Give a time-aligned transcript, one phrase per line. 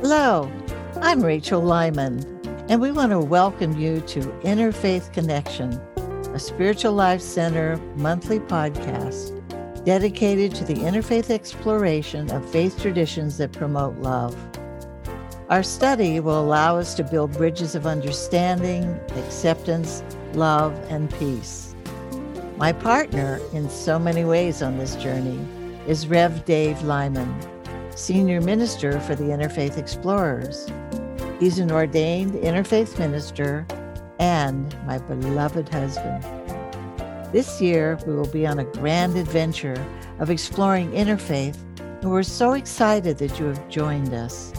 [0.00, 0.52] Hello,
[1.00, 2.22] I'm Rachel Lyman,
[2.68, 5.72] and we want to welcome you to Interfaith Connection,
[6.34, 9.32] a Spiritual Life Center monthly podcast
[9.84, 14.36] dedicated to the interfaith exploration of faith traditions that promote love.
[15.48, 20.02] Our study will allow us to build bridges of understanding, acceptance,
[20.34, 21.74] love, and peace.
[22.56, 25.40] My partner in so many ways on this journey
[25.86, 27.32] is Rev Dave Lyman,
[27.96, 30.68] Senior Minister for the Interfaith Explorers.
[31.38, 33.66] He's an ordained interfaith minister
[34.18, 36.22] and my beloved husband.
[37.32, 39.84] This year, we will be on a grand adventure
[40.18, 44.52] of exploring interfaith, and we're so excited that you have joined us.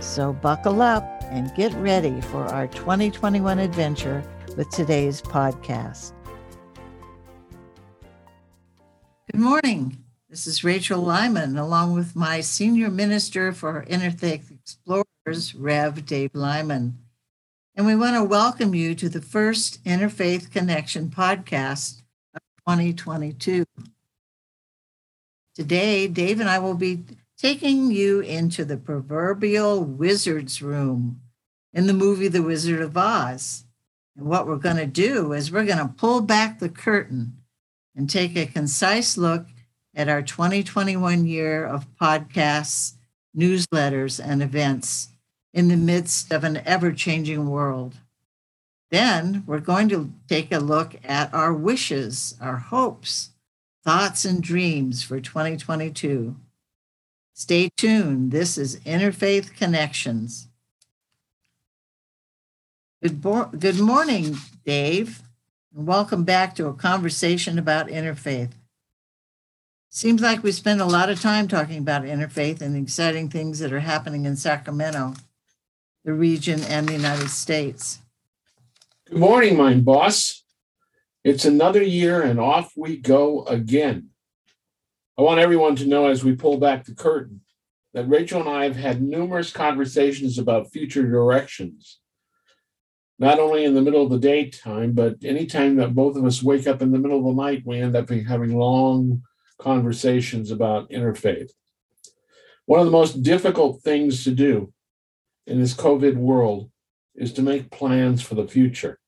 [0.00, 4.22] So buckle up and get ready for our 2021 adventure
[4.56, 6.12] with today's podcast.
[9.30, 10.03] Good morning.
[10.34, 16.04] This is Rachel Lyman, along with my Senior Minister for Interfaith Explorers, Rev.
[16.04, 16.98] Dave Lyman.
[17.76, 22.02] And we want to welcome you to the first Interfaith Connection podcast
[22.34, 23.64] of 2022.
[25.54, 27.04] Today, Dave and I will be
[27.38, 31.20] taking you into the proverbial wizard's room
[31.72, 33.66] in the movie The Wizard of Oz.
[34.16, 37.36] And what we're going to do is we're going to pull back the curtain
[37.94, 39.46] and take a concise look
[39.94, 42.94] at our 2021 year of podcasts,
[43.36, 45.08] newsletters, and events
[45.52, 47.94] in the midst of an ever changing world.
[48.90, 53.30] Then we're going to take a look at our wishes, our hopes,
[53.84, 56.36] thoughts, and dreams for 2022.
[57.32, 58.30] Stay tuned.
[58.30, 60.48] This is Interfaith Connections.
[63.02, 65.22] Good, bo- good morning, Dave,
[65.74, 68.52] and welcome back to a conversation about interfaith.
[69.94, 73.60] Seems like we spend a lot of time talking about interfaith and the exciting things
[73.60, 75.14] that are happening in Sacramento,
[76.04, 78.00] the region, and the United States.
[79.08, 80.42] Good morning, Mind Boss.
[81.22, 84.08] It's another year and off we go again.
[85.16, 87.42] I want everyone to know as we pull back the curtain
[87.92, 92.00] that Rachel and I have had numerous conversations about future directions.
[93.20, 96.66] Not only in the middle of the daytime, but anytime that both of us wake
[96.66, 99.22] up in the middle of the night, we end up having long
[99.64, 101.50] conversations about interfaith.
[102.66, 104.72] One of the most difficult things to do
[105.46, 106.70] in this COVID world
[107.14, 108.98] is to make plans for the future.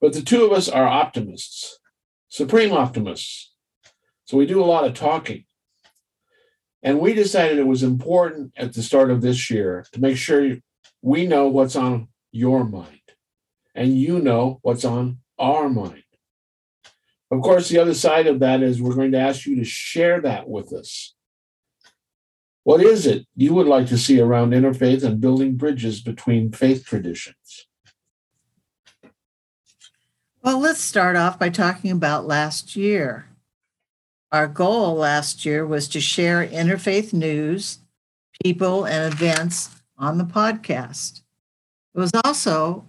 [0.00, 1.78] But the two of us are optimists,
[2.28, 3.52] supreme optimists.
[4.24, 5.44] So we do a lot of talking.
[6.82, 10.56] And we decided it was important at the start of this year to make sure
[11.02, 13.00] we know what's on your mind
[13.74, 16.02] and you know what's on our mind.
[17.32, 20.20] Of course, the other side of that is we're going to ask you to share
[20.20, 21.14] that with us.
[22.62, 26.84] What is it you would like to see around interfaith and building bridges between faith
[26.84, 27.66] traditions?
[30.42, 33.28] Well, let's start off by talking about last year.
[34.30, 37.78] Our goal last year was to share interfaith news,
[38.44, 41.22] people, and events on the podcast.
[41.94, 42.84] It was also,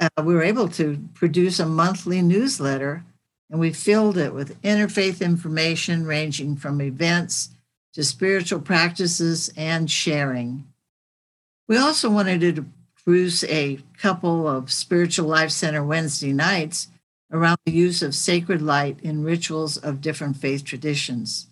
[0.00, 3.04] uh, we were able to produce a monthly newsletter
[3.50, 7.50] and we filled it with interfaith information ranging from events
[7.94, 10.66] to spiritual practices and sharing.
[11.66, 12.66] We also wanted to
[13.04, 16.88] produce a couple of Spiritual Life Center Wednesday nights
[17.32, 21.46] around the use of sacred light in rituals of different faith traditions.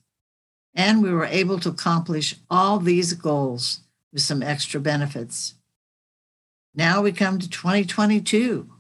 [0.75, 3.81] And we were able to accomplish all these goals
[4.13, 5.55] with some extra benefits.
[6.75, 8.71] Now we come to 2022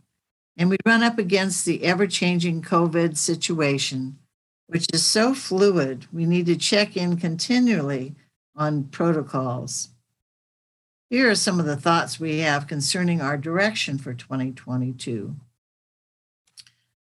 [0.56, 4.19] and we run up against the ever changing COVID situation,
[4.67, 8.15] which is so fluid, we need to check in continually
[8.55, 9.91] on protocols.
[11.11, 15.37] Here are some of the thoughts we have concerning our direction for 2022.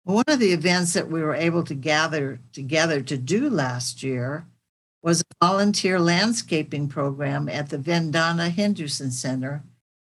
[0.03, 4.45] One of the events that we were able to gather together to do last year
[5.01, 9.63] was a volunteer landscaping program at the Vedanta Henderson Center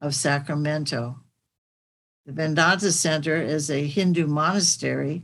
[0.01, 1.19] of Sacramento.
[2.29, 5.23] The Vedanta Center is a Hindu monastery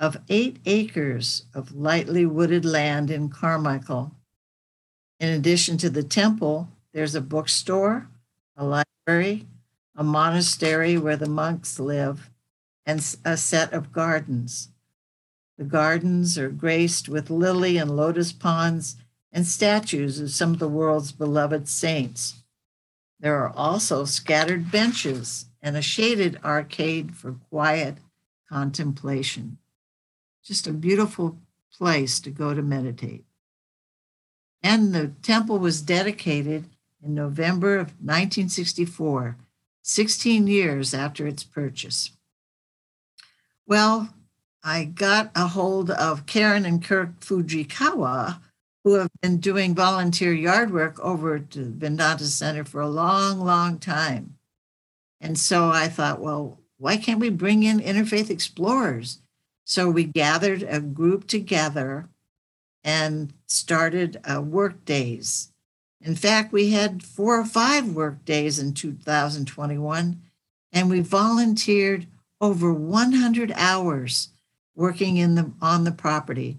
[0.00, 4.16] of eight acres of lightly wooded land in Carmichael.
[5.20, 8.08] In addition to the temple, there's a bookstore,
[8.56, 9.46] a library,
[9.94, 12.30] a monastery where the monks live,
[12.84, 14.70] and a set of gardens.
[15.56, 18.96] The gardens are graced with lily and lotus ponds
[19.30, 22.42] and statues of some of the world's beloved saints.
[23.20, 27.98] There are also scattered benches and a shaded arcade for quiet
[28.48, 29.58] contemplation.
[30.42, 31.38] Just a beautiful
[31.76, 33.24] place to go to meditate.
[34.62, 36.66] And the temple was dedicated
[37.02, 39.36] in November of 1964,
[39.82, 42.10] 16 years after its purchase.
[43.66, 44.12] Well,
[44.62, 48.40] I got a hold of Karen and Kirk Fujikawa,
[48.84, 53.40] who have been doing volunteer yard work over at the Vedanta Center for a long,
[53.40, 54.36] long time.
[55.20, 59.20] And so I thought, well, why can't we bring in interfaith explorers?
[59.64, 62.08] So we gathered a group together
[62.82, 65.52] and started uh, work days.
[66.00, 70.22] In fact, we had four or five work days in 2021,
[70.72, 72.06] and we volunteered
[72.40, 74.30] over 100 hours
[74.74, 76.58] working in the on the property.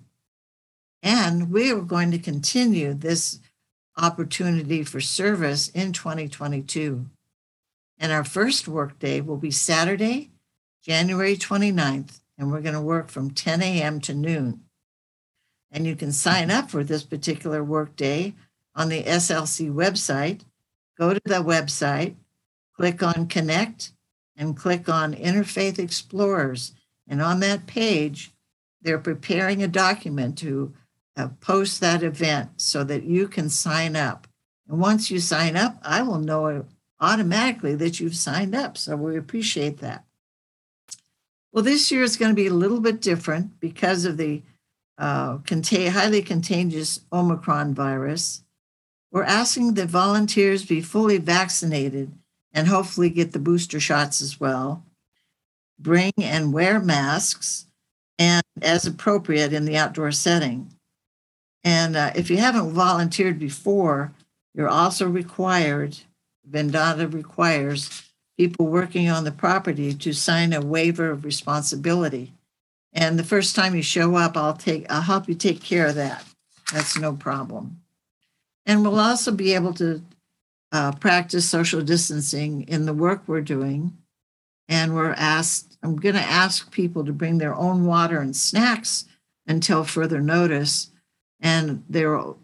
[1.02, 3.40] And we are going to continue this
[3.98, 7.08] opportunity for service in 2022.
[8.02, 10.32] And our first work day will be Saturday,
[10.84, 14.02] January 29th, and we're going to work from 10 a.m.
[14.02, 14.62] to noon.
[15.72, 18.34] And you can sign up for this particular work day
[18.74, 20.42] on the SLC website.
[20.98, 22.16] Go to the website,
[22.76, 23.92] click on Connect,
[24.36, 26.74] and click on Interfaith Explorers.
[27.08, 28.32] And on that page,
[28.82, 30.74] they're preparing a document to
[31.16, 34.28] uh, post that event so that you can sign up.
[34.68, 36.66] And once you sign up, I will know
[37.02, 38.78] automatically that you've signed up.
[38.78, 40.06] So we appreciate that.
[41.52, 44.42] Well, this year is going to be a little bit different because of the
[44.98, 48.44] uh, highly contagious Omicron virus.
[49.12, 52.14] We're asking that volunteers be fully vaccinated
[52.54, 54.86] and hopefully get the booster shots as well.
[55.80, 57.66] Bring and wear masks
[58.20, 60.72] and as appropriate in the outdoor setting.
[61.64, 64.14] And uh, if you haven't volunteered before,
[64.54, 65.98] you're also required,
[66.52, 68.04] Vedanta requires
[68.38, 72.34] people working on the property to sign a waiver of responsibility.
[72.94, 75.96] And the first time you show up, I'll take I'll help you take care of
[75.96, 76.26] that.
[76.74, 77.82] That's no problem.
[78.66, 80.02] And we'll also be able to
[80.72, 83.98] uh, practice social distancing in the work we're doing.
[84.68, 89.06] And we're asked, I'm going to ask people to bring their own water and snacks
[89.48, 90.92] until further notice.
[91.42, 92.38] And they will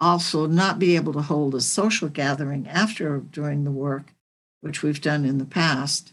[0.00, 4.14] also not be able to hold a social gathering after doing the work,
[4.60, 6.12] which we've done in the past.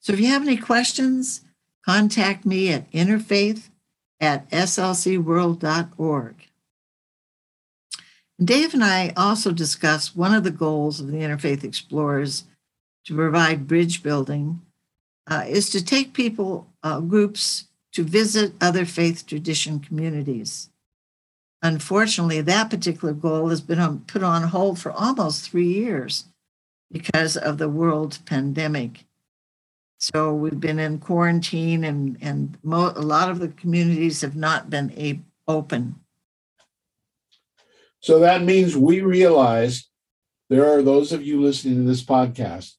[0.00, 1.42] So if you have any questions,
[1.84, 3.70] contact me at interfaith
[4.20, 6.34] at slcworld.org.
[8.42, 12.44] Dave and I also discussed one of the goals of the Interfaith Explorers
[13.04, 14.60] to provide bridge building
[15.30, 20.68] uh, is to take people, uh, groups, to visit other faith tradition communities.
[21.64, 26.26] Unfortunately, that particular goal has been put on hold for almost three years
[26.92, 29.06] because of the world pandemic.
[29.98, 34.68] So we've been in quarantine, and, and mo- a lot of the communities have not
[34.68, 35.94] been a- open.
[38.00, 39.88] So that means we realize
[40.50, 42.74] there are those of you listening to this podcast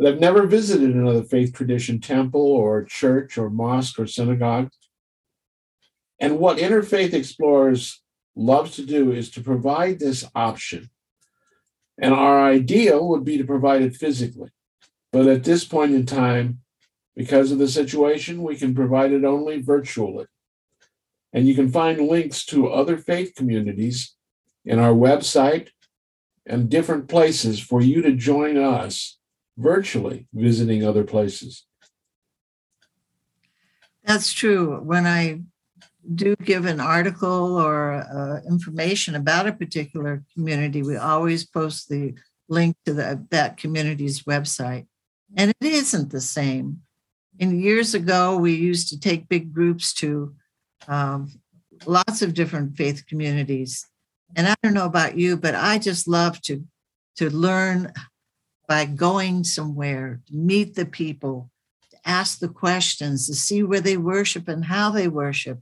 [0.00, 4.70] that have never visited another faith tradition temple or church or mosque or synagogue.
[6.18, 8.02] And what Interfaith Explorers
[8.34, 10.90] loves to do is to provide this option.
[11.98, 14.50] And our ideal would be to provide it physically.
[15.12, 16.60] But at this point in time,
[17.14, 20.26] because of the situation, we can provide it only virtually.
[21.32, 24.14] And you can find links to other faith communities
[24.64, 25.68] in our website
[26.44, 29.18] and different places for you to join us
[29.56, 31.64] virtually visiting other places.
[34.04, 34.80] That's true.
[34.82, 35.40] When I
[36.14, 42.14] do give an article or uh, information about a particular community, we always post the
[42.48, 44.86] link to the, that community's website.
[45.36, 46.82] And it isn't the same.
[47.38, 50.34] In years ago, we used to take big groups to
[50.88, 51.32] um,
[51.84, 53.86] lots of different faith communities
[54.34, 56.64] and I don't know about you, but I just love to
[57.16, 57.92] to learn
[58.68, 61.50] by going somewhere, to meet the people,
[61.90, 65.60] to ask the questions, to see where they worship and how they worship,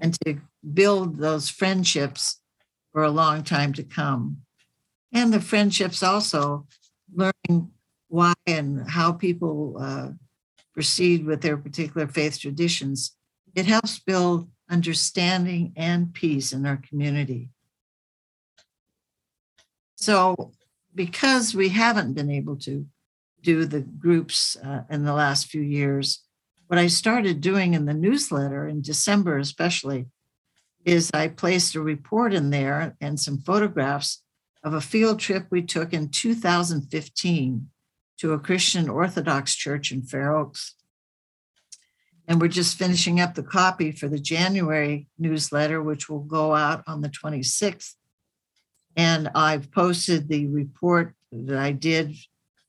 [0.00, 0.40] and to
[0.74, 2.40] build those friendships
[2.92, 4.38] for a long time to come.
[5.12, 6.66] And the friendships also
[7.14, 7.70] learning
[8.08, 10.08] why and how people uh,
[10.74, 13.16] proceed with their particular faith traditions.
[13.54, 17.50] It helps build understanding and peace in our community.
[19.96, 20.52] So,
[20.94, 22.86] because we haven't been able to
[23.42, 26.22] do the groups uh, in the last few years,
[26.72, 30.06] what I started doing in the newsletter in December, especially,
[30.86, 34.22] is I placed a report in there and some photographs
[34.64, 37.68] of a field trip we took in 2015
[38.20, 40.74] to a Christian Orthodox church in Fair Oaks.
[42.26, 46.84] And we're just finishing up the copy for the January newsletter, which will go out
[46.86, 47.96] on the 26th
[48.96, 52.16] And I've posted the report that I did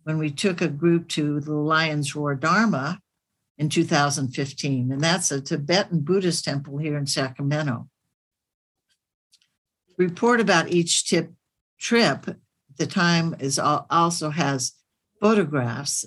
[0.04, 3.00] when we took a group to the Lion's Roar Dharma
[3.58, 4.92] in 2015.
[4.92, 7.88] And that's a Tibetan Buddhist temple here in Sacramento.
[9.98, 11.32] Report about each tip
[11.80, 12.26] trip,
[12.78, 14.74] the time is also has
[15.22, 16.06] photographs.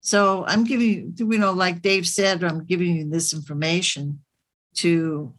[0.00, 4.20] So I'm giving you, you know, like Dave said, I'm giving you this information
[4.76, 5.34] to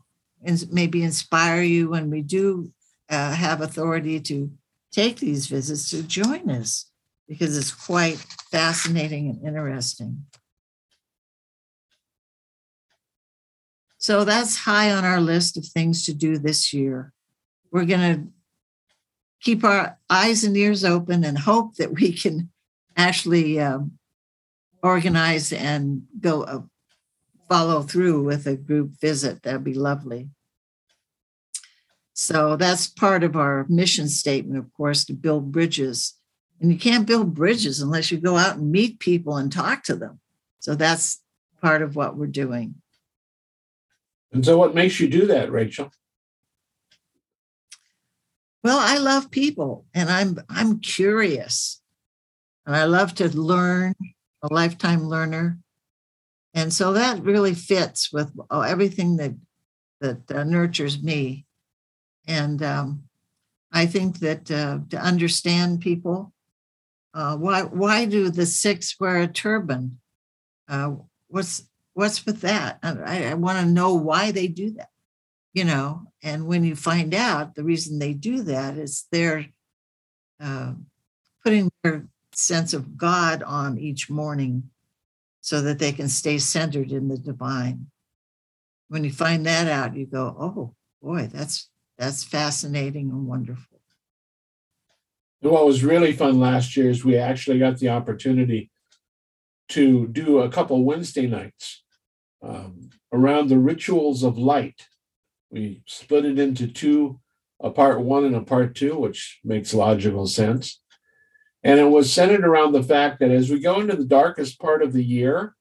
[0.71, 2.71] maybe inspire you when we do
[3.09, 4.51] uh, have authority to
[4.91, 6.89] take these visits to join us
[7.27, 8.17] because it's quite
[8.51, 10.25] fascinating and interesting.
[14.05, 17.11] So that's high on our list of things to do this year.
[17.71, 18.31] We're going to
[19.41, 22.51] keep our eyes and ears open and hope that we can
[22.95, 23.93] actually um,
[24.83, 26.61] organize and go uh,
[27.49, 29.41] follow through with a group visit.
[29.41, 30.29] That'd be lovely.
[32.13, 36.13] So that's part of our mission statement, of course, to build bridges.
[36.61, 39.95] And you can't build bridges unless you go out and meet people and talk to
[39.95, 40.19] them.
[40.59, 41.23] So that's
[41.59, 42.75] part of what we're doing.
[44.31, 45.91] And so, what makes you do that, Rachel?
[48.63, 51.81] Well, I love people, and I'm I'm curious,
[52.65, 53.93] and I love to learn.
[54.43, 55.57] A lifetime learner,
[56.53, 59.33] and so that really fits with oh, everything that
[60.01, 61.45] that uh, nurtures me
[62.27, 63.03] and um,
[63.71, 66.33] I think that uh, to understand people,
[67.13, 69.99] uh, why why do the Sikhs wear a turban?
[70.67, 70.95] Uh,
[71.27, 71.63] what's
[71.95, 72.77] what's with that?
[72.83, 74.89] I, I want to know why they do that.
[75.53, 79.45] You know, and when you find out the reason they do that is they're
[80.39, 80.73] uh,
[81.43, 84.69] putting their sense of God on each morning
[85.39, 87.87] so that they can stay centered in the divine.
[88.89, 93.79] When you find that out, you go, oh boy, that's that's fascinating and wonderful.
[95.39, 98.71] What was really fun last year is we actually got the opportunity
[99.69, 101.84] to do a couple Wednesday nights
[102.45, 104.87] um, around the rituals of light.
[105.49, 107.19] We split it into two,
[107.61, 110.81] a part one and a part two, which makes logical sense.
[111.63, 114.83] And it was centered around the fact that as we go into the darkest part
[114.83, 115.55] of the year,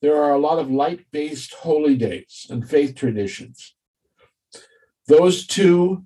[0.00, 3.74] there are a lot of light based holy days and faith traditions.
[5.08, 6.04] Those two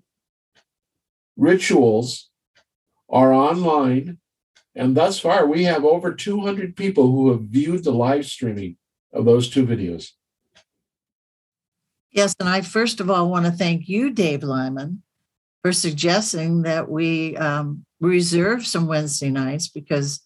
[1.37, 2.31] rituals
[3.09, 4.19] are online.
[4.75, 8.76] And thus far, we have over 200 people who have viewed the live streaming
[9.12, 10.11] of those two videos.
[12.12, 15.02] Yes, and I first of all want to thank you, Dave Lyman,
[15.62, 20.21] for suggesting that we um, reserve some Wednesday nights because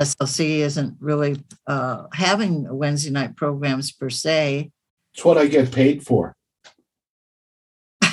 [0.00, 1.36] SLC isn't really
[1.66, 4.70] uh, having Wednesday night programs per se.
[5.12, 6.34] It's what I get paid for.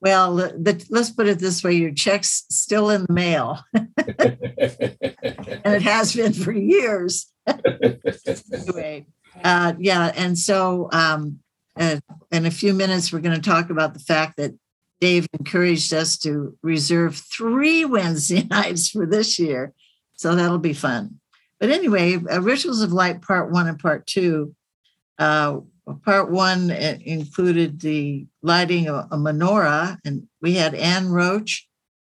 [0.00, 3.86] Well, the, let's put it this way: your check's still in the mail, and
[5.64, 7.31] it has been for years.
[7.46, 9.06] Anyway,
[9.42, 11.40] uh, yeah, and so um,
[11.76, 11.98] uh,
[12.30, 14.52] in a few minutes, we're going to talk about the fact that
[15.00, 19.72] Dave encouraged us to reserve three Wednesday nights for this year,
[20.14, 21.18] so that'll be fun.
[21.58, 24.54] But anyway, uh, Rituals of Light Part One and Part Two.
[25.18, 25.60] Uh,
[26.04, 31.68] part one included the lighting of a menorah, and we had Anne Roach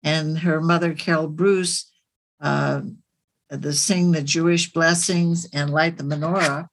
[0.03, 1.91] and her mother Carol Bruce
[2.41, 2.83] uh,
[3.49, 6.69] the sing the Jewish blessings and light the menorah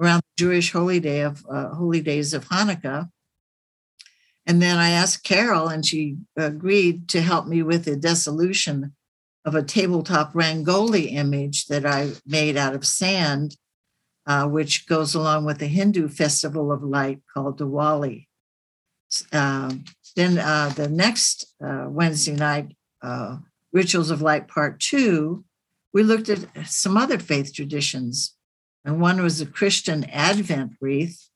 [0.00, 3.08] around the Jewish holy day of uh, holy days of Hanukkah.
[4.46, 8.94] And then I asked Carol, and she agreed to help me with the dissolution
[9.44, 13.56] of a tabletop Rangoli image that I made out of sand
[14.26, 18.26] uh, which goes along with the Hindu festival of light called Diwali.
[19.32, 19.72] Uh,
[20.16, 23.38] then uh, the next uh, Wednesday night, uh,
[23.72, 25.44] Rituals of Light Part Two,
[25.96, 28.36] we looked at some other faith traditions.
[28.84, 31.30] And one was the Christian Advent wreath.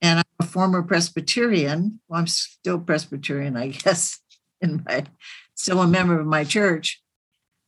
[0.00, 2.00] And I'm a former Presbyterian.
[2.08, 4.18] Well, I'm still Presbyterian, I guess,
[4.62, 5.04] in my
[5.54, 7.02] still a member of my church.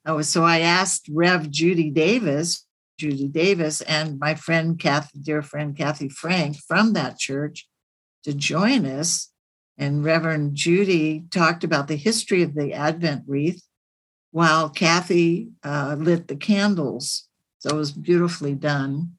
[0.07, 2.67] was, so I asked Rev Judy Davis,
[2.99, 7.69] Judy Davis and my friend Kathy, dear friend Kathy Frank from that church
[8.25, 9.29] to join us.
[9.77, 13.63] And Reverend Judy talked about the history of the Advent wreath
[14.33, 17.29] while Kathy uh, lit the candles.
[17.61, 19.13] So it was beautifully done.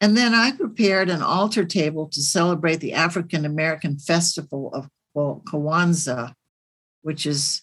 [0.00, 6.34] And then I prepared an altar table to celebrate the African American festival of Kwanzaa,
[7.02, 7.62] which is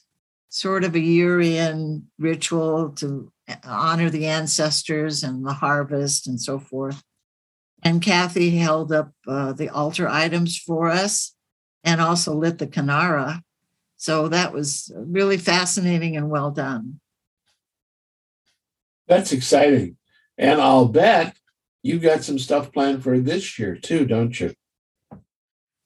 [0.50, 3.32] sort of a year in ritual to
[3.64, 7.02] honor the ancestors and the harvest and so forth.
[7.84, 11.34] And Kathy held up uh, the altar items for us
[11.84, 13.42] and also lit the Kinara.
[14.02, 17.00] So that was really fascinating and well done.
[19.08, 19.98] That's exciting.
[20.40, 21.36] And I'll bet
[21.84, 24.56] you've got some stuff planned for this year too, don't you?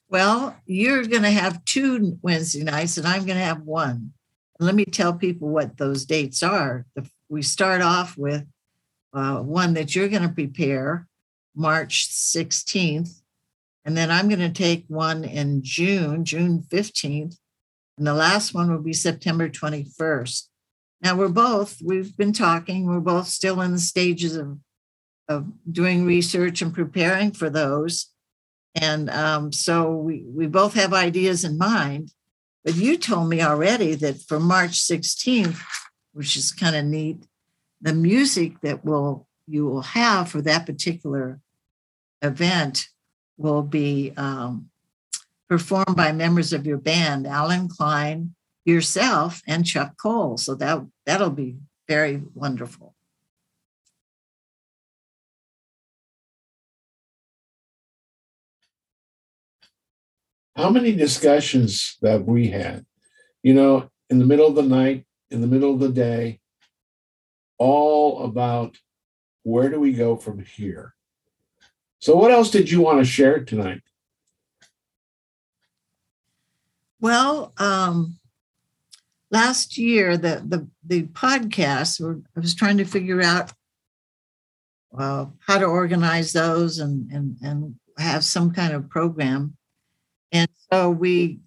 [0.08, 4.14] Well, you're going to have two Wednesday nights, and I'm going to have one.
[4.62, 6.86] Let me tell people what those dates are.
[7.28, 8.46] We start off with
[9.12, 11.06] uh, one that you're going to prepare
[11.54, 13.22] March 16th.
[13.84, 17.36] And then I'm going to take one in June, June 15th.
[17.98, 20.48] And the last one will be September 21st.
[21.02, 24.58] Now we're both, we've been talking, we're both still in the stages of,
[25.28, 28.08] of doing research and preparing for those.
[28.74, 32.12] And um, so we, we both have ideas in mind.
[32.64, 35.62] But you told me already that for March 16th,
[36.14, 37.26] which is kind of neat,
[37.82, 41.40] the music that will you will have for that particular
[42.22, 42.88] event
[43.38, 44.70] will be um,
[45.48, 48.36] performed by members of your band, Alan Klein,
[48.66, 50.38] yourself, and Chuck Cole.
[50.38, 52.96] So that that'll be very wonderful.
[60.56, 62.86] How many discussions that we had,
[63.44, 66.40] you know, in the middle of the night, in the middle of the day,
[67.58, 68.78] all about
[69.44, 70.96] where do we go from here?
[72.00, 73.82] So, what else did you want to share tonight?
[77.06, 78.18] Well, um,
[79.30, 82.02] last year the the the podcast,
[82.36, 83.54] I was trying to figure out
[84.98, 89.56] uh, how to organize those and and and have some kind of program,
[90.32, 91.42] and so we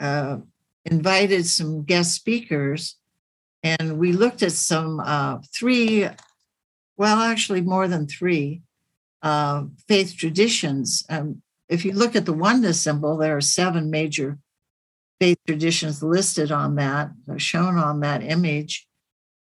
[0.00, 0.38] uh,
[0.84, 2.96] invited some guest speakers,
[3.62, 6.08] and we looked at some uh, three,
[6.96, 8.62] well, actually more than three
[9.22, 11.06] uh, faith traditions.
[11.08, 14.38] Um, if you look at the oneness symbol, there are seven major
[15.20, 18.86] faith traditions listed on that, uh, shown on that image.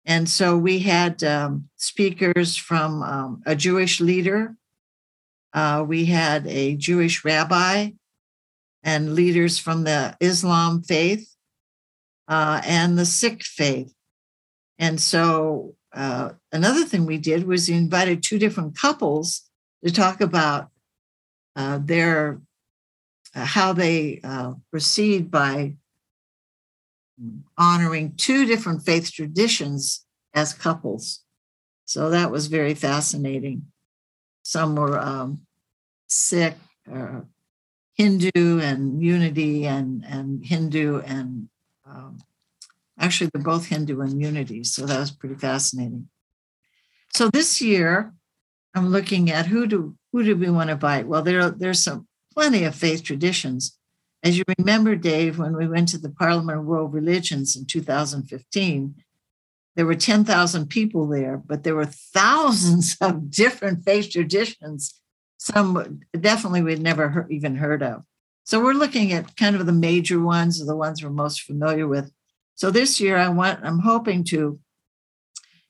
[0.05, 4.57] And so we had um, speakers from um, a Jewish leader,
[5.53, 7.91] uh, we had a Jewish rabbi,
[8.83, 11.35] and leaders from the Islam faith
[12.29, 13.93] uh, and the Sikh faith.
[14.79, 19.43] And so uh, another thing we did was we invited two different couples
[19.85, 20.69] to talk about
[21.57, 22.41] uh, their
[23.33, 25.75] how they uh, proceed by
[27.57, 31.21] honoring two different faith traditions as couples.
[31.85, 33.67] So that was very fascinating.
[34.43, 35.41] Some were um,
[36.07, 36.55] Sikh,
[36.93, 37.21] uh,
[37.95, 41.49] Hindu, and unity, and and Hindu, and
[41.87, 42.19] um,
[42.99, 44.65] actually they're both Hindu and unity.
[44.65, 46.09] So that was pretty fascinating.
[47.13, 48.15] So this year,
[48.75, 51.07] I'm looking at who do who do we want to invite?
[51.07, 53.77] Well, there there's some plenty of faith traditions.
[54.23, 58.95] As you remember, Dave, when we went to the Parliament of World Religions in 2015,
[59.77, 65.01] there were 10,000 people there, but there were thousands of different faith traditions.
[65.39, 68.03] Some definitely we'd never heard, even heard of.
[68.45, 71.87] So we're looking at kind of the major ones, or the ones we're most familiar
[71.87, 72.13] with.
[72.57, 74.59] So this year, I want I'm hoping to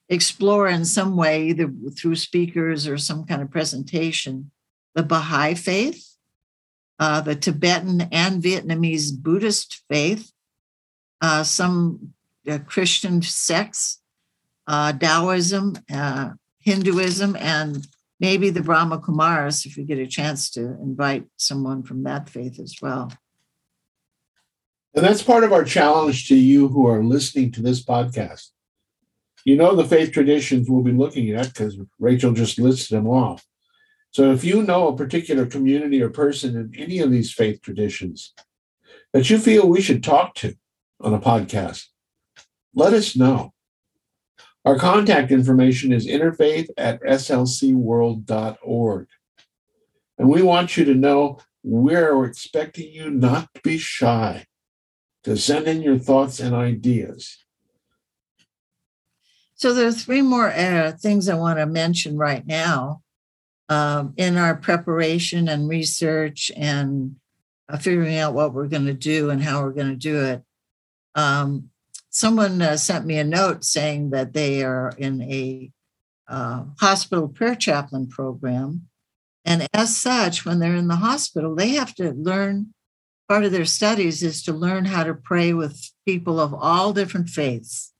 [0.09, 4.51] explore in some way, either through speakers or some kind of presentation,
[4.93, 6.10] the Baha'i faith,
[7.01, 10.31] uh, the Tibetan and Vietnamese Buddhist faith,
[11.19, 12.13] uh, some
[12.49, 13.99] uh, Christian sects,
[14.67, 17.85] uh, Taoism, uh, Hinduism, and
[18.19, 22.59] maybe the Brahma Kumaris, if we get a chance to invite someone from that faith
[22.59, 23.11] as well.
[24.93, 28.51] And that's part of our challenge to you who are listening to this podcast
[29.45, 33.45] you know the faith traditions we'll be looking at because Rachel just listed them off.
[34.11, 38.33] So if you know a particular community or person in any of these faith traditions
[39.13, 40.55] that you feel we should talk to
[40.99, 41.85] on a podcast,
[42.75, 43.53] let us know.
[44.65, 48.27] Our contact information is interfaith at slcworld.org.
[50.17, 54.45] And we want you to know we're expecting you not to be shy,
[55.23, 57.37] to send in your thoughts and ideas.
[59.55, 63.01] So there are three more uh, things I want to mention right now
[63.71, 67.15] um, in our preparation and research and
[67.69, 70.43] uh, figuring out what we're going to do and how we're going to do it.
[71.15, 71.69] Um,
[72.09, 75.71] someone uh, sent me a note saying that they are in a
[76.27, 78.87] uh, hospital prayer chaplain program.
[79.45, 82.73] And as such, when they're in the hospital, they have to learn
[83.29, 87.29] part of their studies is to learn how to pray with people of all different
[87.29, 87.91] faiths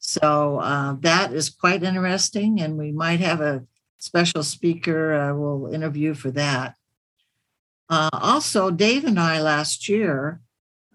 [0.00, 3.64] so uh, that is quite interesting, and we might have a
[4.00, 6.74] special speaker uh, we'll interview for that.
[7.88, 10.40] Uh, also, Dave and I last year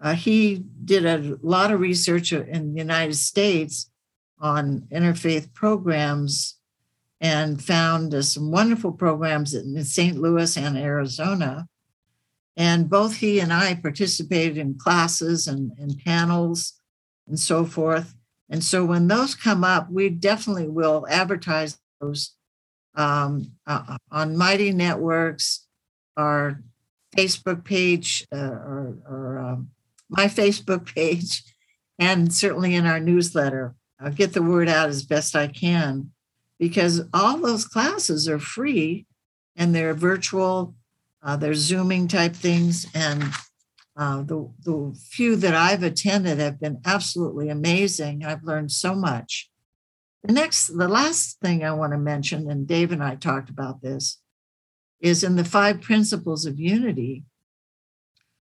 [0.00, 3.90] uh, he did a lot of research in the United States
[4.38, 6.56] on interfaith programs
[7.20, 10.18] and found uh, some wonderful programs in St.
[10.18, 11.66] Louis and Arizona.
[12.56, 16.74] And both he and I participated in classes and, and panels
[17.26, 18.14] and so forth.
[18.48, 22.35] And so when those come up, we definitely will advertise those
[22.96, 25.66] um, uh, on Mighty Networks,
[26.16, 26.62] our
[27.16, 29.70] Facebook page, uh, or, or um,
[30.08, 31.42] my Facebook page,
[31.98, 33.74] and certainly in our newsletter.
[34.00, 36.10] I'll get the word out as best I can
[36.58, 39.06] because all those classes are free
[39.56, 40.74] and they're virtual,
[41.22, 42.86] uh, they're Zooming type things.
[42.94, 43.24] And
[43.96, 48.24] uh, the, the few that I've attended have been absolutely amazing.
[48.24, 49.50] I've learned so much.
[50.28, 54.18] Next, the last thing I want to mention, and Dave and I talked about this,
[55.00, 57.24] is in the five principles of unity.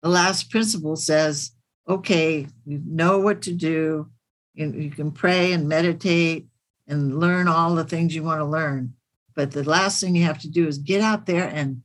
[0.01, 1.51] The last principle says,
[1.88, 4.10] okay, you know what to do.
[4.53, 6.47] You can pray and meditate
[6.88, 8.93] and learn all the things you want to learn.
[9.36, 11.84] But the last thing you have to do is get out there and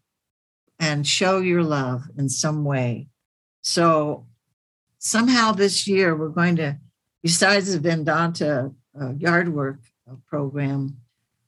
[0.80, 3.06] and show your love in some way.
[3.62, 4.26] So
[4.98, 6.78] somehow this year we're going to,
[7.22, 9.78] besides the Vedanta uh, yard work
[10.10, 10.96] uh, program,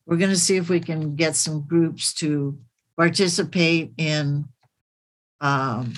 [0.06, 2.59] we're going to see if we can get some groups to
[2.96, 4.46] participate in
[5.40, 5.94] um,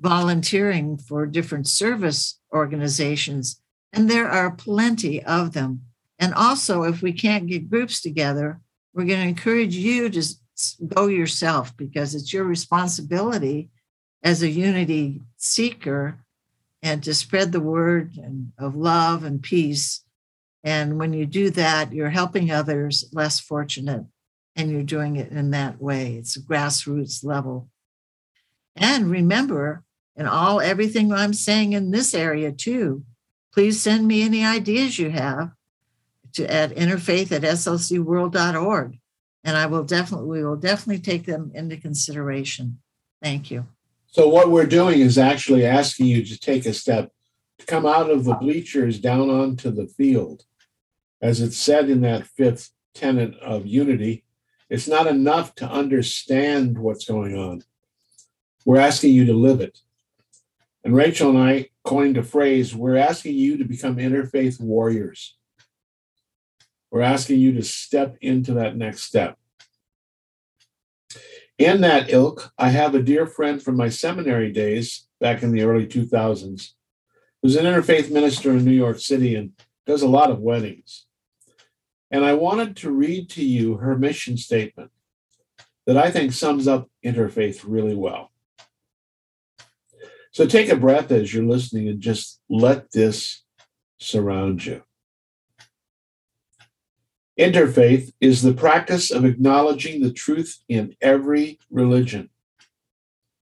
[0.00, 3.60] volunteering for different service organizations.
[3.92, 5.82] And there are plenty of them.
[6.18, 8.60] And also, if we can't get groups together,
[8.94, 10.22] we're going to encourage you to
[10.86, 13.70] go yourself because it's your responsibility
[14.22, 16.18] as a unity seeker
[16.82, 20.01] and to spread the word and, of love and peace.
[20.64, 24.04] And when you do that, you're helping others less fortunate
[24.54, 26.14] and you're doing it in that way.
[26.14, 27.68] It's a grassroots level.
[28.76, 29.82] And remember,
[30.16, 33.04] in all everything I'm saying in this area too,
[33.52, 35.52] please send me any ideas you have
[36.34, 38.98] to at interfaith at slcworld.org.
[39.44, 42.78] And I will definitely, we will definitely take them into consideration.
[43.22, 43.66] Thank you.
[44.06, 47.10] So what we're doing is actually asking you to take a step
[47.58, 50.44] to come out of the bleachers down onto the field.
[51.22, 54.24] As it's said in that fifth tenet of unity,
[54.68, 57.62] it's not enough to understand what's going on.
[58.64, 59.78] We're asking you to live it.
[60.84, 65.36] And Rachel and I coined a phrase we're asking you to become interfaith warriors.
[66.90, 69.38] We're asking you to step into that next step.
[71.56, 75.62] In that ilk, I have a dear friend from my seminary days back in the
[75.62, 76.70] early 2000s
[77.40, 79.52] who's an interfaith minister in New York City and
[79.86, 81.06] does a lot of weddings.
[82.12, 84.90] And I wanted to read to you her mission statement
[85.86, 88.30] that I think sums up interfaith really well.
[90.30, 93.42] So take a breath as you're listening and just let this
[93.98, 94.82] surround you.
[97.38, 102.28] Interfaith is the practice of acknowledging the truth in every religion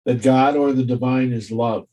[0.04, 1.86] that God or the divine is love.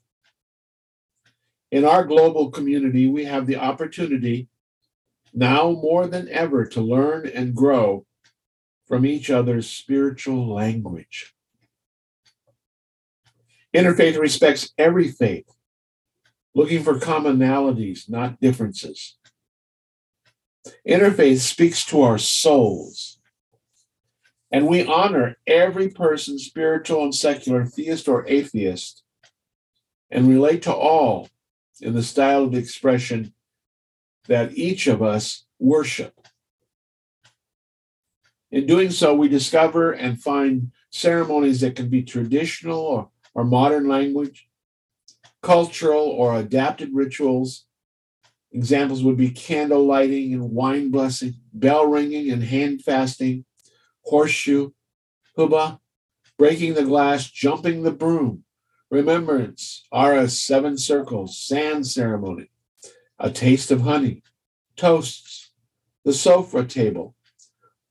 [1.71, 4.47] In our global community, we have the opportunity
[5.37, 8.03] now more than ever to learn and grow
[8.87, 11.35] from each other's spiritual language.
[13.75, 15.47] Interfaith respects every faith,
[16.55, 19.19] looking for commonalities, not differences.
[20.89, 23.19] Interfaith speaks to our souls,
[24.51, 29.03] and we honor every person, spiritual and secular, theist or atheist,
[30.09, 31.29] and relate to all
[31.79, 33.35] in the style of expression
[34.27, 36.13] that each of us worship.
[38.51, 43.87] In doing so, we discover and find ceremonies that can be traditional or, or modern
[43.87, 44.47] language,
[45.41, 47.65] cultural or adapted rituals.
[48.51, 53.45] Examples would be candle lighting and wine blessing, bell ringing and hand fasting,
[54.05, 54.71] horseshoe,
[55.37, 55.79] huppah,
[56.37, 58.43] breaking the glass, jumping the broom,
[58.89, 62.49] remembrance, ara seven circles, sand ceremony,
[63.19, 64.23] a taste of honey,
[64.75, 65.51] toasts,
[66.05, 67.15] the sofa table,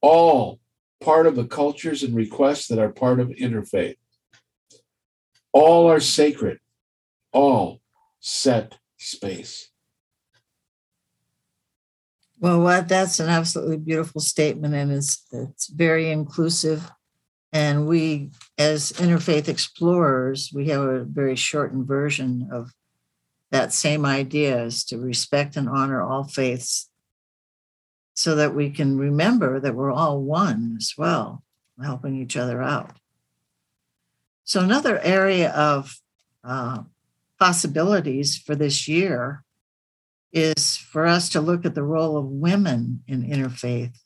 [0.00, 0.60] all
[1.00, 3.96] part of the cultures and requests that are part of interfaith.
[5.52, 6.58] All are sacred,
[7.32, 7.80] all
[8.20, 9.68] set space.
[12.38, 16.90] Well, what, that's an absolutely beautiful statement, and it's, it's very inclusive.
[17.52, 22.70] And we, as interfaith explorers, we have a very shortened version of
[23.50, 26.90] that same idea is to respect and honor all faiths
[28.14, 31.42] so that we can remember that we're all one as well,
[31.82, 32.92] helping each other out.
[34.44, 35.98] So, another area of
[36.42, 36.82] uh,
[37.38, 39.44] possibilities for this year
[40.32, 43.96] is for us to look at the role of women in interfaith.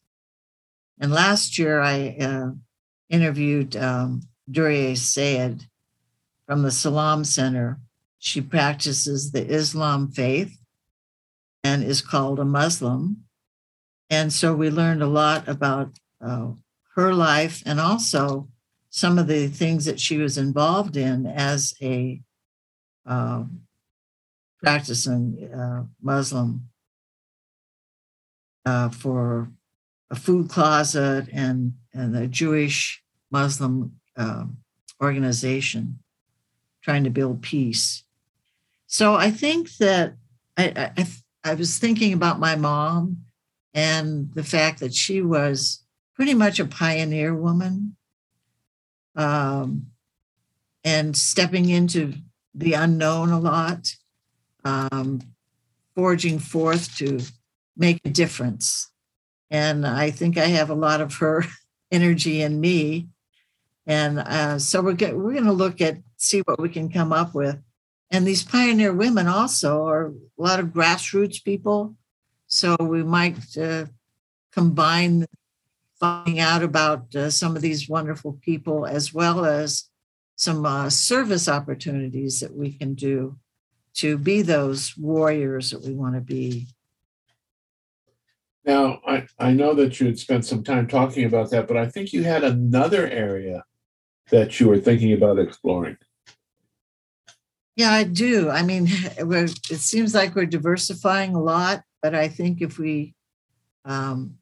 [1.00, 2.50] And last year, I uh,
[3.08, 5.64] interviewed um, Duria Sayed
[6.46, 7.78] from the Salam Center.
[8.20, 10.60] She practices the Islam faith
[11.64, 13.24] and is called a Muslim.
[14.10, 16.50] And so we learned a lot about uh,
[16.94, 18.48] her life and also
[18.90, 22.20] some of the things that she was involved in as a
[23.06, 23.44] uh,
[24.62, 26.68] practicing uh, Muslim
[28.66, 29.50] uh, for
[30.10, 34.58] a food closet and, and a Jewish Muslim um,
[35.00, 36.00] organization
[36.82, 38.04] trying to build peace.
[38.92, 40.16] So I think that
[40.58, 41.06] I, I,
[41.44, 43.18] I was thinking about my mom
[43.72, 45.84] and the fact that she was
[46.16, 47.94] pretty much a pioneer woman
[49.14, 49.86] um,
[50.82, 52.14] and stepping into
[52.52, 53.94] the unknown a lot,
[54.64, 55.20] um,
[55.94, 57.20] forging forth to
[57.76, 58.90] make a difference.
[59.52, 61.44] And I think I have a lot of her
[61.92, 63.06] energy in me.
[63.86, 67.12] And uh, so we're, get, we're going to look at, see what we can come
[67.12, 67.56] up with.
[68.10, 71.94] And these pioneer women also are a lot of grassroots people.
[72.46, 73.86] So we might uh,
[74.52, 75.26] combine
[76.00, 79.90] finding out about uh, some of these wonderful people as well as
[80.34, 83.36] some uh, service opportunities that we can do
[83.92, 86.66] to be those warriors that we want to be.
[88.64, 91.86] Now, I, I know that you had spent some time talking about that, but I
[91.86, 93.64] think you had another area
[94.30, 95.96] that you were thinking about exploring.
[97.76, 98.50] Yeah, I do.
[98.50, 103.14] I mean, it seems like we're diversifying a lot, but I think if we
[103.84, 104.36] um,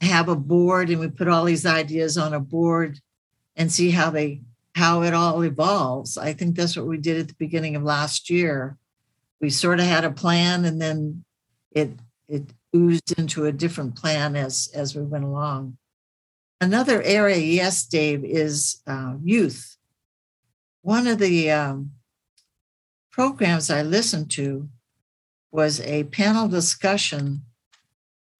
[0.00, 2.98] have a board and we put all these ideas on a board
[3.56, 4.42] and see how they
[4.74, 6.18] how it all evolves.
[6.18, 8.76] I think that's what we did at the beginning of last year.
[9.40, 11.24] We sort of had a plan and then
[11.70, 11.90] it
[12.28, 15.76] it oozed into a different plan as as we went along.
[16.60, 19.76] Another area, yes, Dave, is uh, youth.
[20.82, 21.92] One of the um,
[23.14, 24.68] programs I listened to
[25.52, 27.42] was a panel discussion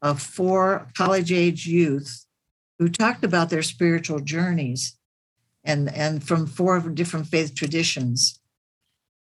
[0.02, 2.26] of four college age youth
[2.80, 4.96] who talked about their spiritual journeys
[5.62, 8.40] and, and from four different faith traditions.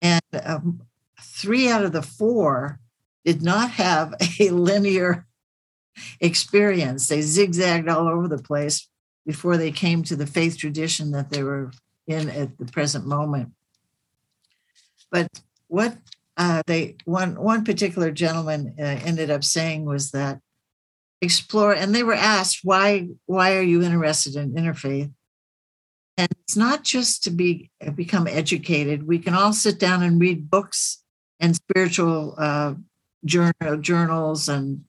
[0.00, 0.82] And um,
[1.20, 2.78] three out of the four
[3.24, 5.26] did not have a linear
[6.20, 7.08] experience.
[7.08, 8.88] They zigzagged all over the place
[9.26, 11.72] before they came to the faith tradition that they were
[12.06, 13.52] in at the present moment.
[15.12, 15.28] But
[15.68, 15.98] what
[16.36, 20.40] uh, they one one particular gentleman uh, ended up saying was that
[21.20, 25.12] explore and they were asked why why are you interested in interfaith?
[26.16, 29.06] And it's not just to be become educated.
[29.06, 31.02] We can all sit down and read books
[31.38, 32.74] and spiritual uh,
[33.24, 34.84] journal, journals and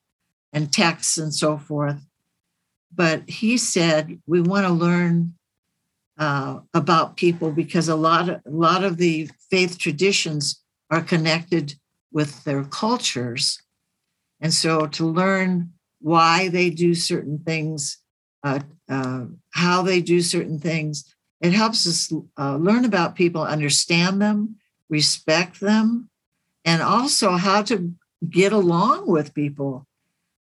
[0.54, 2.02] and texts and so forth.
[2.96, 5.34] But he said we want to learn
[6.18, 11.76] uh, about people because a lot of a lot of the faith traditions are connected
[12.12, 13.64] with their cultures
[14.44, 15.72] and so to learn
[16.02, 17.98] why they do certain things,
[18.44, 21.16] uh, uh, how they do certain things.
[21.40, 24.58] It helps us uh, learn about people, understand them,
[24.90, 26.10] respect them,
[26.66, 27.94] and also how to
[28.30, 29.88] get along with people.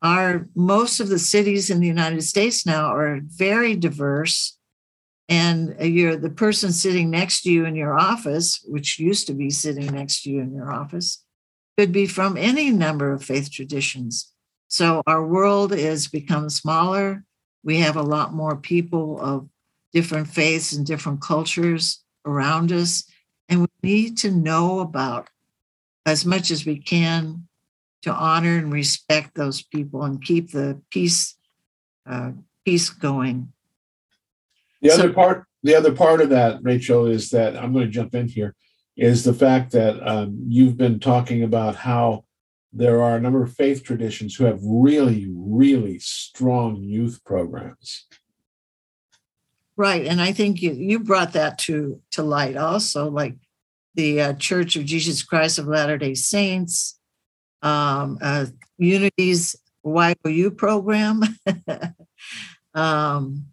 [0.02, 4.58] Our most of the cities in the United States now are very diverse,
[5.34, 9.50] and you're the person sitting next to you in your office, which used to be
[9.50, 11.24] sitting next to you in your office,
[11.78, 14.32] could be from any number of faith traditions.
[14.68, 17.24] So our world has become smaller.
[17.64, 19.50] We have a lot more people of
[19.92, 23.04] different faiths and different cultures around us.
[23.50, 25.30] And we need to know about
[26.06, 27.48] as much as we can
[28.04, 31.36] to honor and respect those people and keep the peace
[32.06, 32.32] uh,
[32.66, 33.53] peace going.
[34.84, 37.92] The so, other part, the other part of that, Rachel, is that I'm going to
[37.92, 38.54] jump in here,
[38.98, 42.26] is the fact that um, you've been talking about how
[42.74, 48.08] there are a number of faith traditions who have really, really strong youth programs.
[49.78, 53.36] Right, and I think you you brought that to to light also, like
[53.96, 57.00] the uh, Church of Jesus Christ of Latter Day Saints,
[57.62, 61.22] um, uh, Unity's YOU program,
[62.76, 63.46] um,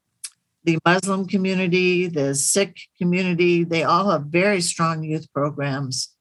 [0.64, 3.64] the Muslim community, the Sikh community.
[3.64, 6.14] They all have very strong youth programs,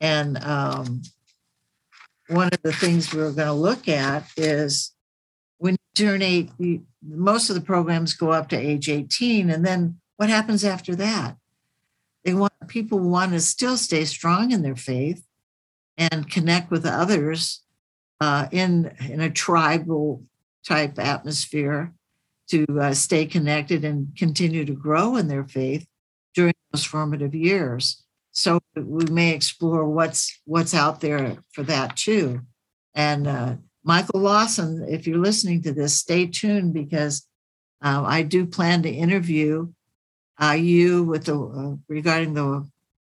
[0.00, 1.02] and um,
[2.28, 4.92] one of the things we are going to look at is
[5.58, 6.50] when you turn eight,
[7.02, 9.50] most of the programs go up to age 18.
[9.50, 11.36] And then what happens after that?
[12.24, 15.24] They want people want to still stay strong in their faith
[15.96, 17.62] and connect with others
[18.20, 20.24] uh, in in a tribal
[20.66, 21.92] type atmosphere
[22.48, 25.86] to uh, stay connected and continue to grow in their faith
[26.34, 28.02] during those formative years.
[28.32, 32.42] So we may explore what's what's out there for that too.
[32.94, 37.26] And uh, Michael Lawson, if you're listening to this, stay tuned because
[37.82, 39.68] uh, I do plan to interview
[40.42, 42.68] uh, you with the uh, regarding the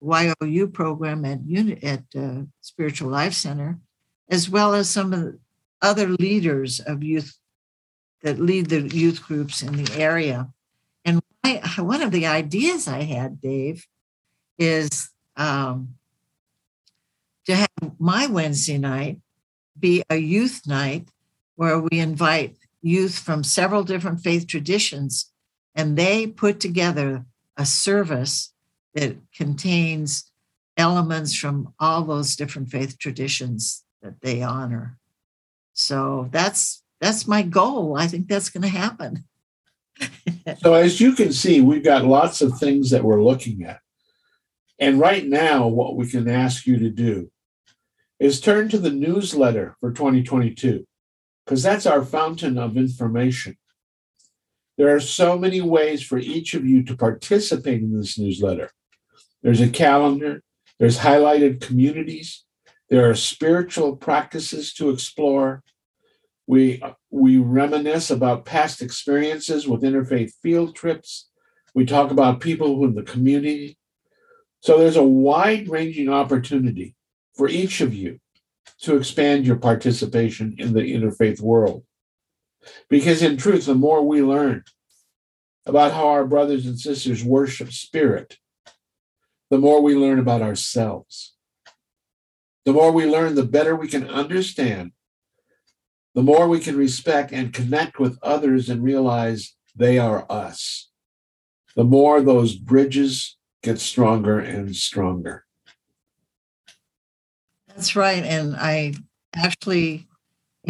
[0.00, 3.78] YOU program at unit at uh, Spiritual Life Center,
[4.30, 5.38] as well as some of the
[5.82, 7.36] other leaders of youth
[8.22, 10.48] that lead the youth groups in the area.
[11.04, 13.86] And my, one of the ideas I had, Dave,
[14.58, 15.94] is um,
[17.46, 19.18] to have my Wednesday night
[19.78, 21.08] be a youth night
[21.56, 25.32] where we invite youth from several different faith traditions
[25.74, 27.24] and they put together
[27.56, 28.52] a service
[28.94, 30.30] that contains
[30.76, 34.98] elements from all those different faith traditions that they honor.
[35.72, 37.96] So that's that's my goal.
[37.96, 39.24] I think that's going to happen.
[40.58, 43.80] so as you can see, we've got lots of things that we're looking at.
[44.78, 47.30] And right now, what we can ask you to do
[48.20, 50.86] is turn to the newsletter for 2022,
[51.44, 53.56] because that's our fountain of information.
[54.76, 58.70] There are so many ways for each of you to participate in this newsletter.
[59.42, 60.42] There's a calendar,
[60.78, 62.44] there's highlighted communities,
[62.88, 65.62] there are spiritual practices to explore.
[66.48, 71.28] We, we reminisce about past experiences with interfaith field trips.
[71.74, 73.76] We talk about people in the community.
[74.60, 76.96] So there's a wide ranging opportunity
[77.34, 78.18] for each of you
[78.80, 81.84] to expand your participation in the interfaith world.
[82.88, 84.64] Because in truth, the more we learn
[85.66, 88.38] about how our brothers and sisters worship spirit,
[89.50, 91.34] the more we learn about ourselves.
[92.64, 94.92] The more we learn, the better we can understand,
[96.14, 100.90] the more we can respect and connect with others and realize they are us.
[101.76, 105.44] The more those bridges get stronger and stronger.
[107.68, 108.24] That's right.
[108.24, 108.94] And I
[109.36, 110.08] actually,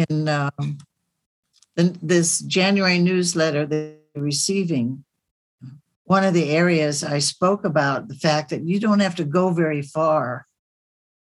[0.09, 0.77] in um,
[1.75, 3.65] this January newsletter
[4.13, 5.03] you're receiving,
[6.03, 9.51] one of the areas I spoke about the fact that you don't have to go
[9.51, 10.47] very far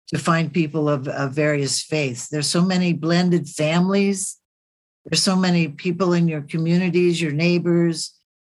[0.09, 2.29] to find people of, of various faiths.
[2.29, 4.39] There's so many blended families.
[5.05, 8.15] There's so many people in your communities, your neighbors,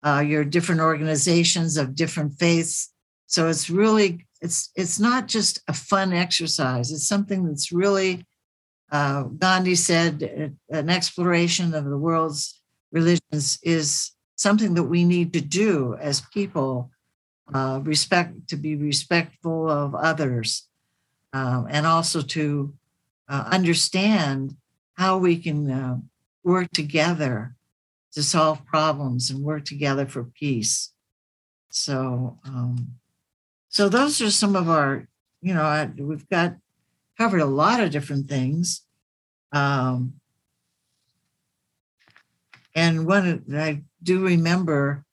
[0.06, 2.94] uh, your different organizations of different faiths.
[3.28, 6.92] So it's really it's it's not just a fun exercise.
[6.92, 8.26] It's something that's really
[8.92, 15.42] uh, Gandhi said an exploration of the world's religions is something that we need to
[15.42, 16.92] do as people.
[17.52, 20.69] Uh, respect to be respectful of others
[21.34, 22.74] um, and also to
[23.28, 24.56] uh, understand
[24.96, 25.98] how we can uh,
[26.44, 27.56] work together
[28.12, 30.92] to solve problems and work together for peace.
[31.70, 32.96] So, um,
[33.70, 35.08] so those are some of our,
[35.42, 36.56] you know, we've got
[37.18, 38.82] covered a lot of different things.
[39.52, 40.14] Um,
[42.76, 45.06] and one I do remember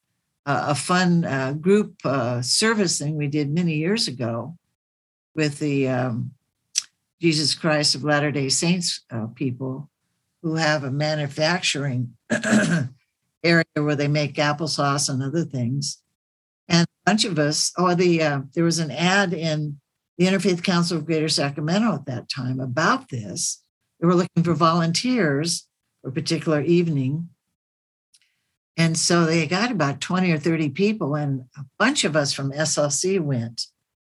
[0.47, 4.57] uh, a fun uh, group uh, service thing we did many years ago
[5.37, 6.33] with the um,
[7.21, 9.91] Jesus Christ of Latter day Saints uh, people
[10.43, 12.17] who have a manufacturing
[13.45, 16.03] area where they make applesauce and other things.
[16.69, 19.79] And a bunch of us, oh, the uh, there was an ad in
[20.19, 23.63] the Interfaith Council of Greater Sacramento at that time about this.
[24.01, 25.69] They were looking for volunteers
[26.03, 27.29] for a particular evening.
[28.77, 32.53] And so they got about 20 or 30 people, and a bunch of us from
[32.53, 33.67] SLC went.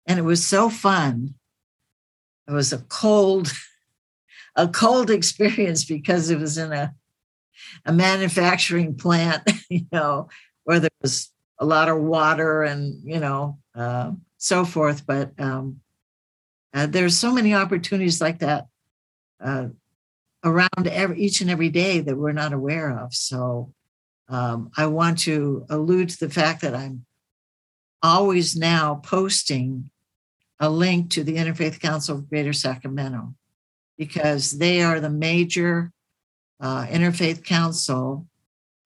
[0.07, 1.35] And it was so fun.
[2.47, 3.51] It was a cold,
[4.55, 6.95] a cold experience because it was in a,
[7.85, 10.29] a manufacturing plant, you know,
[10.63, 15.05] where there was a lot of water and, you know, uh, so forth.
[15.05, 15.81] But um,
[16.73, 18.67] uh, there's so many opportunities like that
[19.43, 19.67] uh,
[20.43, 23.13] around every, each and every day that we're not aware of.
[23.13, 23.73] So
[24.29, 27.05] um, I want to allude to the fact that I'm
[28.01, 29.89] always now posting
[30.59, 33.33] a link to the Interfaith Council of Greater Sacramento
[33.97, 35.91] because they are the major
[36.59, 38.27] uh, interfaith council.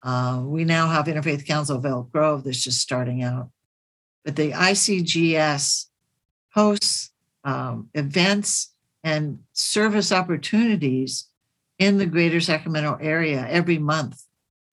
[0.02, 3.50] Uh, we now have Interfaith Council of Elk Grove that's just starting out.
[4.24, 5.86] But the ICGS
[6.54, 7.10] hosts
[7.44, 11.28] um, events and service opportunities
[11.78, 14.22] in the greater Sacramento area every month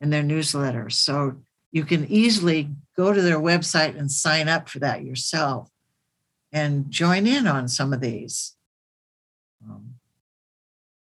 [0.02, 0.89] in their newsletter.
[0.89, 1.38] So
[1.72, 5.70] you can easily go to their website and sign up for that yourself
[6.52, 8.56] and join in on some of these.
[9.64, 9.95] Um,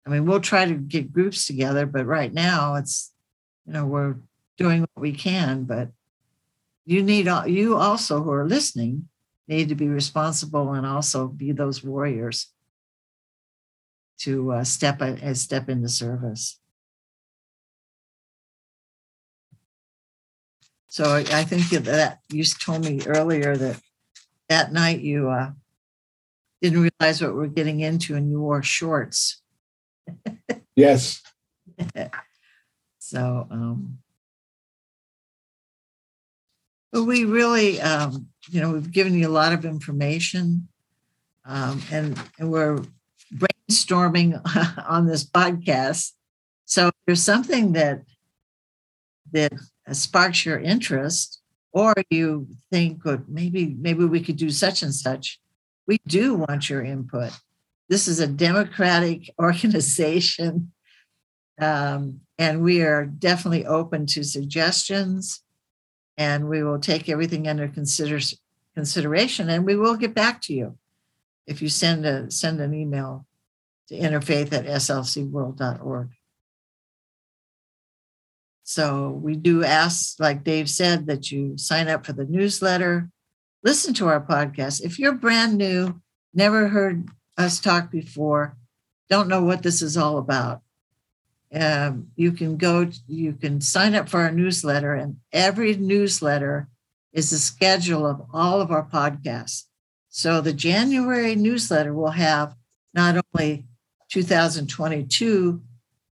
[0.06, 3.12] I mean, we'll try to get groups together, but right now it's,
[3.66, 4.16] you know, we're
[4.56, 5.90] doing what we can, but
[6.84, 9.08] you need, you also who are listening
[9.48, 12.52] need to be responsible and also be those warriors
[14.18, 16.58] to uh, step uh, step into service.
[20.88, 23.78] So I think that you told me earlier that
[24.48, 25.50] that night you uh,
[26.62, 29.42] didn't realize what we're getting into and you wore shorts.
[30.76, 31.22] yes.
[32.98, 33.98] so, um,
[36.92, 40.68] but we really, um, you know, we've given you a lot of information,
[41.44, 42.82] um, and, and we're
[43.34, 44.40] brainstorming
[44.88, 46.12] on this podcast.
[46.64, 48.02] So, if there's something that
[49.32, 49.52] that
[49.92, 51.40] sparks your interest,
[51.76, 55.38] or you think, well, maybe maybe we could do such and such,
[55.86, 57.32] we do want your input.
[57.90, 60.72] This is a democratic organization,
[61.60, 65.42] um, and we are definitely open to suggestions.
[66.16, 68.20] And we will take everything under consider,
[68.74, 70.78] consideration, and we will get back to you
[71.46, 73.26] if you send a send an email
[73.88, 76.08] to interfaith at slcworld.org.
[78.68, 83.08] So we do ask, like Dave said, that you sign up for the newsletter,
[83.62, 84.82] listen to our podcast.
[84.84, 86.00] If you're brand new,
[86.34, 87.08] never heard
[87.38, 88.56] us talk before,
[89.08, 90.62] don't know what this is all about,
[91.54, 96.68] um, you can go, you can sign up for our newsletter, and every newsletter
[97.12, 99.66] is a schedule of all of our podcasts.
[100.08, 102.56] So the January newsletter will have
[102.92, 103.68] not only
[104.10, 105.62] 2022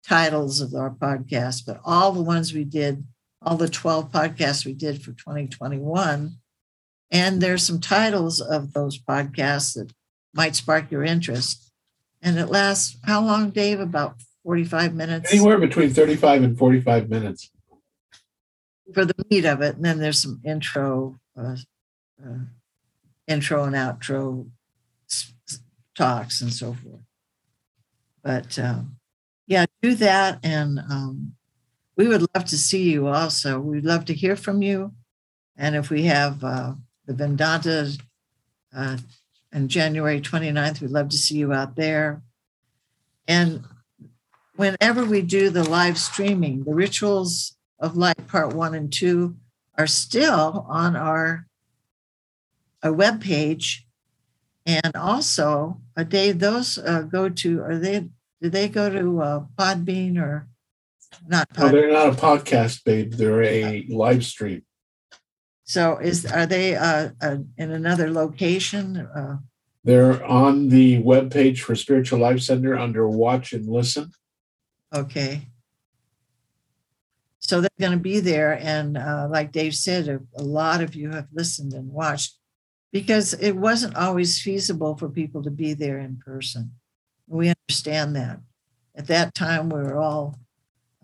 [0.07, 3.05] titles of our podcast, but all the ones we did,
[3.41, 6.37] all the 12 podcasts we did for 2021.
[7.11, 9.93] And there's some titles of those podcasts that
[10.33, 11.71] might spark your interest.
[12.21, 13.79] And it lasts how long, Dave?
[13.79, 15.31] About 45 minutes?
[15.31, 17.51] Anywhere between 35 and 45 minutes.
[18.93, 19.75] For the meat of it.
[19.75, 21.57] And then there's some intro, uh,
[22.23, 22.45] uh,
[23.27, 24.49] intro and outro
[25.95, 27.01] talks and so forth.
[28.23, 28.97] But um,
[29.47, 30.39] yeah, do that.
[30.43, 31.33] And um,
[31.95, 33.59] we would love to see you also.
[33.59, 34.93] We'd love to hear from you.
[35.55, 36.73] And if we have uh,
[37.05, 37.97] the Vedanta
[38.75, 38.97] uh,
[39.53, 42.21] on January 29th, we'd love to see you out there.
[43.27, 43.63] And
[44.55, 49.35] whenever we do the live streaming, the rituals of light part one and two
[49.77, 51.47] are still on our,
[52.81, 53.85] our web page.
[54.65, 58.07] And also, a day those uh, go to, are they
[58.43, 60.49] do they go to uh, Podbean or
[61.25, 61.49] not?
[61.49, 61.59] Podbean?
[61.59, 63.13] No, they're not a podcast, babe.
[63.13, 64.63] They're a live stream.
[65.63, 68.97] So, is are they uh, uh, in another location?
[68.97, 69.37] Uh,
[69.85, 74.11] they're on the web page for Spiritual Life Center under Watch and Listen.
[74.93, 75.47] Okay.
[77.39, 80.95] So they're going to be there, and uh, like Dave said, a, a lot of
[80.95, 82.37] you have listened and watched
[82.91, 86.71] because it wasn't always feasible for people to be there in person.
[87.69, 88.39] Understand that.
[88.95, 90.39] At that time, we were all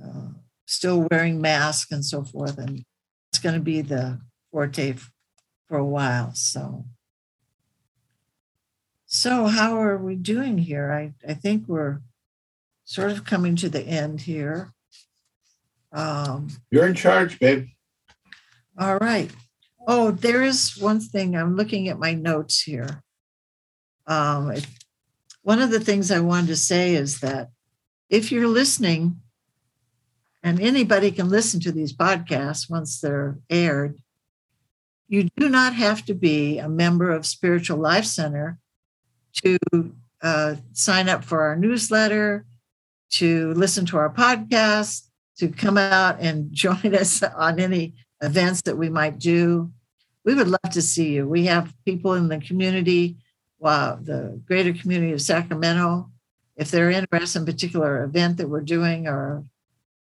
[0.04, 0.30] uh,
[0.66, 2.84] still wearing masks and so forth, and
[3.32, 4.20] it's going to be the
[4.52, 4.96] forte
[5.68, 6.34] for a while.
[6.36, 6.86] So,
[9.06, 10.92] so how are we doing here?
[10.92, 12.02] I I think we're
[12.84, 14.74] sort of coming to the end here.
[15.92, 17.68] Um, You're in charge, babe.
[18.78, 19.32] All right.
[19.88, 21.36] Oh, there is one thing.
[21.36, 23.02] I'm looking at my notes here.
[24.06, 24.68] Um, it
[25.44, 27.50] one of the things I wanted to say is that
[28.10, 29.22] if you're listening,
[30.42, 34.00] and anybody can listen to these podcasts once they're aired,
[35.08, 38.58] you do not have to be a member of Spiritual Life Center
[39.44, 39.58] to
[40.22, 42.46] uh, sign up for our newsletter,
[43.12, 48.78] to listen to our podcast, to come out and join us on any events that
[48.78, 49.72] we might do.
[50.26, 51.28] We would love to see you.
[51.28, 53.18] We have people in the community
[53.60, 56.10] wow, the greater community of Sacramento,
[56.56, 59.44] if they're interested in a particular event that we're doing or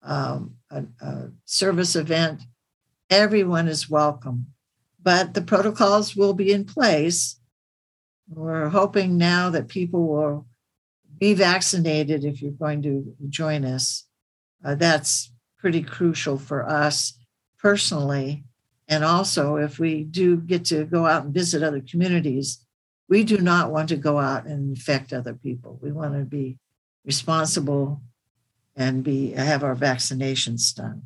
[0.02, 2.42] um, a, a service event,
[3.10, 4.46] everyone is welcome.
[5.02, 7.38] But the protocols will be in place.
[8.28, 10.46] We're hoping now that people will
[11.18, 14.06] be vaccinated if you're going to join us.
[14.64, 17.18] Uh, that's pretty crucial for us
[17.58, 18.44] personally.
[18.88, 22.58] And also, if we do get to go out and visit other communities,
[23.12, 25.78] we do not want to go out and infect other people.
[25.82, 26.56] We want to be
[27.04, 28.00] responsible
[28.74, 31.02] and be have our vaccinations done.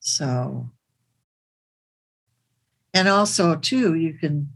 [0.00, 0.70] So,
[2.92, 4.48] and also too, you can.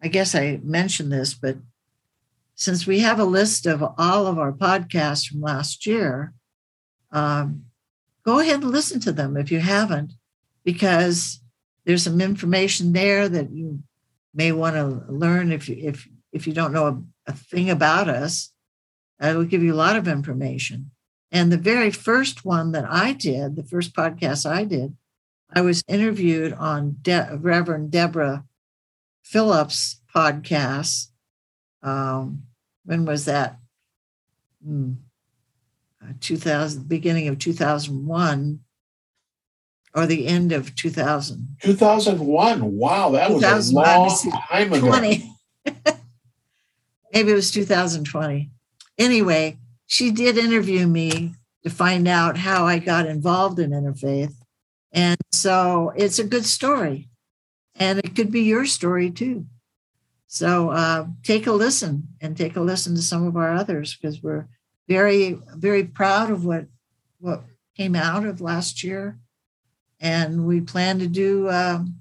[0.00, 1.56] I guess I mentioned this, but
[2.54, 6.34] since we have a list of all of our podcasts from last year,
[7.10, 7.64] um,
[8.22, 10.12] go ahead and listen to them if you haven't,
[10.62, 11.40] because
[11.84, 13.82] there's some information there that you
[14.36, 18.08] may want to learn if you if if you don't know a, a thing about
[18.08, 18.52] us.
[19.18, 20.90] I will give you a lot of information.
[21.32, 24.94] And the very first one that I did, the first podcast I did,
[25.50, 28.44] I was interviewed on De- Reverend Deborah
[29.22, 31.08] Phillips' podcast.
[31.82, 32.42] Um,
[32.84, 33.58] when was that?
[34.64, 34.92] Hmm.
[36.02, 38.60] Uh, 2000, beginning of 2001
[39.96, 41.56] or the end of 2000.
[41.62, 42.76] 2001.
[42.76, 44.16] Wow, that was a long
[44.50, 44.86] time ago.
[44.86, 45.32] 20.
[47.14, 48.50] Maybe it was 2020.
[48.98, 51.34] Anyway, she did interview me
[51.64, 54.34] to find out how I got involved in interfaith.
[54.92, 57.08] And so it's a good story.
[57.74, 59.46] And it could be your story too.
[60.26, 64.22] So uh, take a listen and take a listen to some of our others because
[64.22, 64.46] we're
[64.88, 66.66] very, very proud of what
[67.18, 67.44] what
[67.76, 69.18] came out of last year,
[70.00, 71.96] and we plan to do um,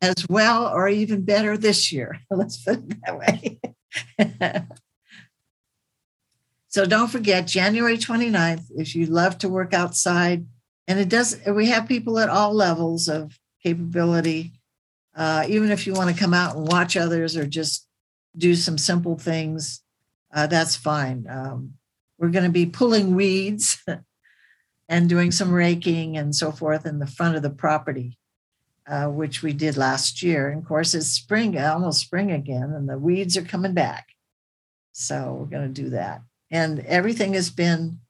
[0.00, 2.20] as well or even better this year.
[2.30, 3.60] Let's put it that way.
[6.68, 10.46] so don't forget January 29th if you love to work outside,
[10.88, 11.40] and it does.
[11.46, 14.52] We have people at all levels of capability
[15.14, 17.86] uh, even if you want to come out and watch others or just
[18.36, 19.82] do some simple things,
[20.34, 21.26] uh, that's fine.
[21.28, 21.74] Um,
[22.18, 23.84] we're going to be pulling weeds
[24.92, 28.18] and doing some raking and so forth in the front of the property,
[28.86, 30.50] uh, which we did last year.
[30.50, 34.08] And of course, it's spring, almost spring again, and the weeds are coming back.
[34.92, 36.22] So we're going to do that.
[36.50, 38.00] And everything has been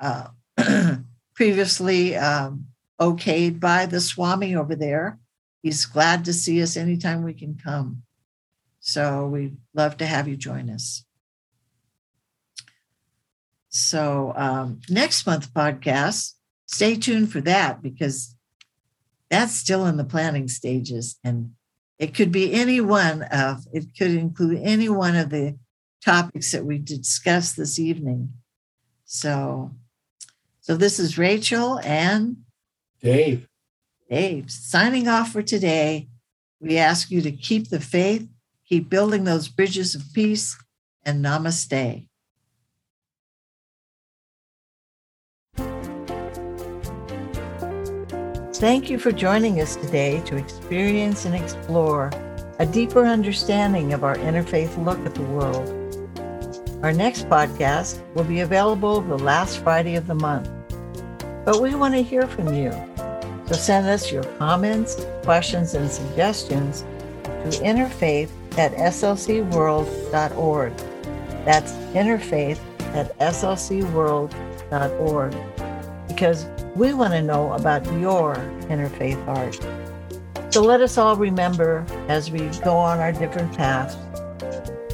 [0.00, 0.28] uh,
[1.34, 2.66] previously um,
[3.00, 5.20] okayed by the Swami over there
[5.62, 8.02] he's glad to see us anytime we can come.
[8.80, 11.04] So we'd love to have you join us.
[13.70, 16.34] So um, next month podcast,
[16.66, 18.34] stay tuned for that because
[19.30, 21.52] that's still in the planning stages and
[21.98, 25.56] it could be any one of it could include any one of the
[26.04, 28.32] topics that we discussed this evening
[29.04, 29.70] so
[30.60, 32.38] so this is rachel and
[33.02, 33.46] dave
[34.10, 36.08] Dave, signing off for today.
[36.60, 38.28] We ask you to keep the faith,
[38.68, 40.58] keep building those bridges of peace,
[41.04, 42.08] and namaste.
[48.60, 52.10] Thank you for joining us today to experience and explore
[52.58, 55.66] a deeper understanding of our interfaith look at the world.
[56.82, 60.50] Our next podcast will be available the last Friday of the month,
[61.46, 62.70] but we want to hear from you.
[63.46, 66.84] So send us your comments, questions, and suggestions
[67.24, 70.76] to interfaith at slcworld.org.
[71.46, 72.58] That's interfaith
[72.94, 75.34] at slcworld.org
[76.08, 76.44] because
[76.74, 78.34] we want to know about your
[78.68, 79.58] interfaith art.
[80.52, 83.96] So let us all remember as we go on our different paths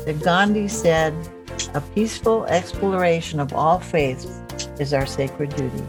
[0.04, 1.14] that Gandhi said,
[1.74, 4.26] a peaceful exploration of all faiths
[4.78, 5.82] is our sacred duty.